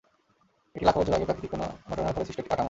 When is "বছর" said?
0.99-1.13